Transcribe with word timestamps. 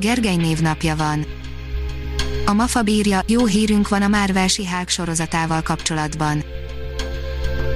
Gergely 0.00 0.36
névnapja 0.36 0.96
van. 0.96 1.26
A 2.46 2.52
MAFA 2.52 2.82
bírja, 2.82 3.22
jó 3.26 3.46
hírünk 3.46 3.88
van 3.88 4.02
a 4.02 4.08
Marvel 4.08 4.48
Hulk 4.56 4.88
sorozatával 4.88 5.62
kapcsolatban. 5.62 6.44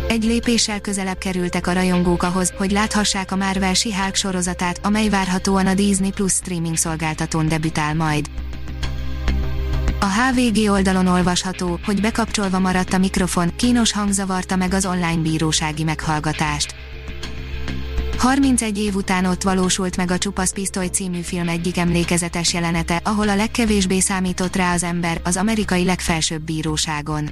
Egy 0.09 0.25
lépéssel 0.25 0.81
közelebb 0.81 1.19
kerültek 1.19 1.67
a 1.67 1.73
rajongók 1.73 2.23
ahhoz, 2.23 2.53
hogy 2.57 2.71
láthassák 2.71 3.33
a 3.33 3.37
Marvel 3.37 3.73
Hulk 3.83 4.15
sorozatát, 4.15 4.81
amely 4.83 5.09
várhatóan 5.09 5.67
a 5.67 5.75
Disney 5.75 6.11
Plus 6.11 6.33
streaming 6.33 6.77
szolgáltatón 6.77 7.49
debütál 7.49 7.95
majd. 7.95 8.27
A 10.01 10.07
HVG 10.07 10.71
oldalon 10.71 11.07
olvasható, 11.07 11.79
hogy 11.85 12.01
bekapcsolva 12.01 12.59
maradt 12.59 12.93
a 12.93 12.99
mikrofon, 12.99 13.57
kínos 13.57 13.93
hang 13.93 14.13
zavarta 14.13 14.57
meg 14.57 14.75
az 14.75 14.87
online 14.87 15.23
bírósági 15.23 15.83
meghallgatást. 15.83 16.75
31 18.25 18.79
év 18.79 18.95
után 18.95 19.25
ott 19.25 19.43
valósult 19.43 19.97
meg 19.97 20.11
a 20.11 20.19
Csupasz 20.19 20.53
Pisztoly 20.53 20.87
című 20.87 21.21
film 21.21 21.49
egyik 21.49 21.77
emlékezetes 21.77 22.53
jelenete, 22.53 23.01
ahol 23.05 23.29
a 23.29 23.35
legkevésbé 23.35 24.01
számított 24.01 24.57
rá 24.57 24.73
az 24.73 24.83
ember 24.83 25.21
az 25.25 25.37
amerikai 25.37 25.85
legfelsőbb 25.85 26.43
bíróságon. 26.43 27.29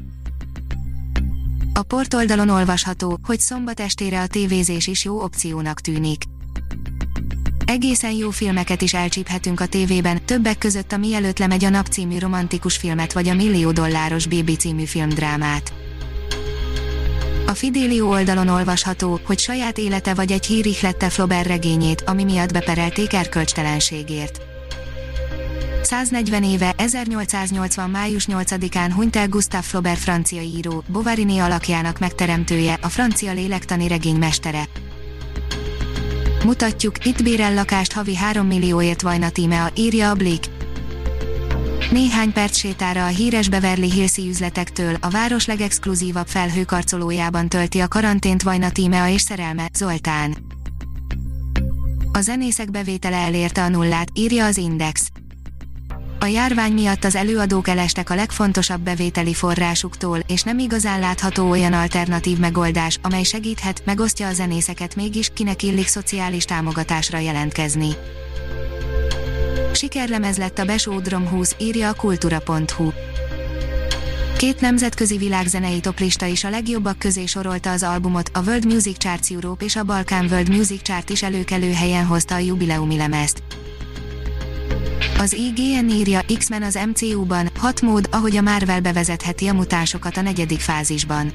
A 1.75 1.83
portoldalon 1.83 2.49
olvasható, 2.49 3.19
hogy 3.23 3.41
szombat 3.41 3.81
estére 3.81 4.21
a 4.21 4.27
tévézés 4.27 4.87
is 4.87 5.05
jó 5.05 5.23
opciónak 5.23 5.81
tűnik. 5.81 6.23
Egészen 7.67 8.13
jó 8.13 8.31
filmeket 8.31 8.83
is 8.83 8.95
elcsíphetünk 8.95 9.61
a 9.61 9.67
tévében, 9.67 10.25
többek 10.25 10.59
között 10.59 10.93
a 10.93 10.97
Mielőtt 10.97 11.39
lemegy 11.39 11.65
a 11.65 11.71
nap 11.71 11.87
című 11.87 12.19
romantikus 12.19 12.77
filmet 12.77 13.13
vagy 13.13 13.29
a 13.29 13.35
Millió 13.35 13.71
dolláros 13.71 14.27
Baby 14.27 14.57
című 14.57 14.85
filmdrámát. 14.85 15.82
A 17.53 17.55
Fidelio 17.55 18.09
oldalon 18.09 18.49
olvasható, 18.49 19.21
hogy 19.25 19.39
saját 19.39 19.79
élete 19.79 20.15
vagy 20.15 20.33
egy 20.33 20.47
hír 20.47 20.67
ihlette 20.67 21.09
Flaubert 21.11 21.47
regényét, 21.47 22.03
ami 22.07 22.25
miatt 22.25 22.53
beperelték 22.53 23.13
erkölcstelenségért. 23.13 24.41
140 25.83 26.45
éve, 26.45 26.75
1880. 26.77 27.91
május 27.91 28.27
8-án 28.31 28.91
hunyt 28.95 29.17
el 29.17 29.29
Gustave 29.29 29.63
Flaubert 29.63 29.99
francia 29.99 30.41
író, 30.41 30.85
Bovariné 30.87 31.39
alakjának 31.39 31.99
megteremtője, 31.99 32.79
a 32.83 32.89
francia 32.89 33.33
lélektani 33.33 33.89
regény 33.89 34.17
mestere. 34.17 34.69
Mutatjuk, 36.45 37.07
itt 37.07 37.23
bérel 37.23 37.55
lakást 37.55 37.93
havi 37.93 38.15
3 38.15 38.47
millióért 38.47 39.03
Vajna 39.03 39.31
Tímea, 39.31 39.71
írja 39.75 40.11
a 40.11 40.15
Blick. 40.15 40.52
Néhány 41.93 42.33
perc 42.33 42.57
sétára 42.57 43.05
a 43.05 43.09
híres 43.09 43.49
Beverly 43.49 43.91
Hills 43.91 44.17
üzletektől 44.17 44.97
a 45.01 45.11
város 45.11 45.47
legexkluzívabb 45.47 46.27
felhőkarcolójában 46.27 47.49
tölti 47.49 47.81
a 47.81 47.89
karantént 47.89 48.43
Vajna 48.43 48.71
Tímea 48.71 49.09
és 49.09 49.21
szerelme, 49.21 49.69
Zoltán. 49.75 50.37
A 52.13 52.21
zenészek 52.21 52.71
bevétele 52.71 53.17
elérte 53.17 53.63
a 53.63 53.69
nullát, 53.69 54.09
írja 54.15 54.45
az 54.45 54.57
Index. 54.57 55.11
A 56.21 56.25
járvány 56.25 56.73
miatt 56.73 57.05
az 57.05 57.15
előadók 57.15 57.69
elestek 57.69 58.11
a 58.11 58.15
legfontosabb 58.15 58.81
bevételi 58.81 59.35
forrásuktól, 59.35 60.19
és 60.27 60.43
nem 60.43 60.59
igazán 60.59 61.01
látható 61.01 61.51
olyan 61.51 61.73
alternatív 61.73 62.39
megoldás, 62.39 62.99
amely 63.03 63.23
segíthet, 63.23 63.83
megosztja 63.85 64.27
a 64.27 64.33
zenészeket 64.33 64.97
mégis, 64.97 65.31
kinek 65.35 65.63
illik 65.63 65.87
szociális 65.87 66.45
támogatásra 66.45 67.19
jelentkezni. 67.19 67.91
Sikerlemez 69.83 70.37
lett 70.37 70.59
a 70.59 70.65
Besódrom 70.65 71.29
20, 71.29 71.55
írja 71.59 71.89
a 71.89 71.95
kultura.hu. 71.95 72.91
Két 74.37 74.61
nemzetközi 74.61 75.17
világzenei 75.17 75.81
toplista 75.81 76.27
is 76.27 76.45
a 76.45 76.51
legjobbak 76.51 76.99
közé 76.99 77.27
sorolta 77.27 77.71
az 77.71 77.83
albumot, 77.83 78.31
a 78.33 78.41
World 78.41 78.67
Music 78.67 78.99
Charts 78.99 79.31
Europe 79.31 79.65
és 79.65 79.77
a 79.77 79.85
Balkán 79.85 80.27
World 80.31 80.49
Music 80.49 80.83
Chart 80.83 81.11
is 81.11 81.23
előkelő 81.23 81.73
helyen 81.73 82.07
hozta 82.07 82.35
a 82.35 82.39
jubileumi 82.39 82.97
lemezt. 82.97 83.43
Az 85.19 85.33
IGN 85.33 85.89
írja, 85.89 86.21
X-Men 86.39 86.63
az 86.63 86.79
MCU-ban, 86.93 87.51
hat 87.59 87.81
mód, 87.81 88.09
ahogy 88.11 88.37
a 88.37 88.43
Marvel 88.43 88.81
bevezetheti 88.81 89.47
a 89.47 89.53
mutásokat 89.53 90.17
a 90.17 90.21
negyedik 90.21 90.61
fázisban. 90.61 91.33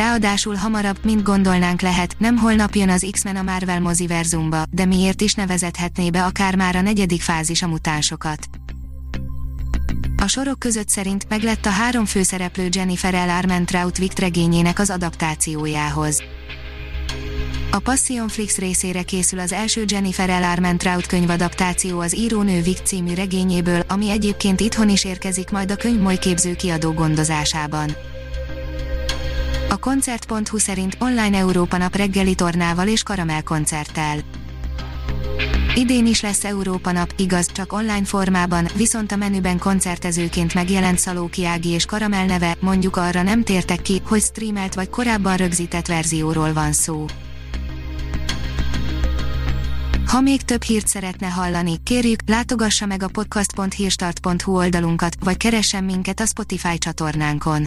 Ráadásul 0.00 0.54
hamarabb, 0.54 1.04
mint 1.04 1.22
gondolnánk 1.22 1.80
lehet, 1.80 2.14
nem 2.18 2.36
holnap 2.36 2.74
jön 2.74 2.88
az 2.88 3.06
X-Men 3.10 3.36
a 3.36 3.42
Marvel 3.42 3.80
moziverzumba, 3.80 4.62
de 4.70 4.84
miért 4.84 5.20
is 5.20 5.34
nevezethetné 5.34 6.10
be 6.10 6.24
akár 6.24 6.56
már 6.56 6.76
a 6.76 6.80
negyedik 6.80 7.22
fázis 7.22 7.62
a 7.62 7.66
mutánsokat. 7.66 8.48
A 10.16 10.26
sorok 10.26 10.58
között 10.58 10.88
szerint 10.88 11.26
meglett 11.28 11.66
a 11.66 11.70
három 11.70 12.04
főszereplő 12.04 12.68
Jennifer 12.70 13.12
L. 13.12 13.30
Armentrout 13.30 13.98
Vict 13.98 14.18
regényének 14.18 14.78
az 14.78 14.90
adaptációjához. 14.90 16.22
A 17.70 17.78
Passionflix 17.78 18.58
részére 18.58 19.02
készül 19.02 19.38
az 19.38 19.52
első 19.52 19.84
Jennifer 19.86 20.28
L. 20.40 20.44
Armentrout 20.44 21.06
könyvadaptáció 21.06 22.00
az 22.00 22.16
írónő 22.16 22.62
Vic 22.62 22.82
című 22.82 23.14
regényéből, 23.14 23.82
ami 23.88 24.10
egyébként 24.10 24.60
itthon 24.60 24.88
is 24.88 25.04
érkezik 25.04 25.50
majd 25.50 25.70
a 25.70 25.76
könyvmoly 25.76 26.18
képző 26.18 26.54
kiadó 26.54 26.92
gondozásában. 26.92 27.96
A 29.70 29.76
koncert.hu 29.76 30.58
szerint 30.58 30.96
online 30.98 31.38
Európa 31.38 31.76
nap 31.76 31.96
reggeli 31.96 32.34
tornával 32.34 32.88
és 32.88 33.02
karamell 33.02 33.40
koncerttel. 33.40 34.18
Idén 35.74 36.06
is 36.06 36.20
lesz 36.20 36.44
Európa 36.44 36.92
nap, 36.92 37.12
igaz, 37.16 37.52
csak 37.52 37.72
online 37.72 38.04
formában, 38.04 38.68
viszont 38.76 39.12
a 39.12 39.16
menüben 39.16 39.58
koncertezőként 39.58 40.54
megjelent 40.54 40.98
Szalóki 40.98 41.46
Ági 41.46 41.68
és 41.68 41.84
Karamell 41.84 42.26
neve, 42.26 42.56
mondjuk 42.60 42.96
arra 42.96 43.22
nem 43.22 43.42
tértek 43.42 43.82
ki, 43.82 44.02
hogy 44.04 44.20
streamelt 44.20 44.74
vagy 44.74 44.90
korábban 44.90 45.36
rögzített 45.36 45.86
verzióról 45.86 46.52
van 46.52 46.72
szó. 46.72 47.04
Ha 50.06 50.20
még 50.20 50.42
több 50.42 50.62
hírt 50.62 50.86
szeretne 50.86 51.26
hallani, 51.26 51.82
kérjük, 51.82 52.20
látogassa 52.26 52.86
meg 52.86 53.02
a 53.02 53.08
podcast.hírstart.hu 53.08 54.56
oldalunkat, 54.56 55.14
vagy 55.24 55.36
keressen 55.36 55.84
minket 55.84 56.20
a 56.20 56.26
Spotify 56.26 56.78
csatornánkon. 56.78 57.66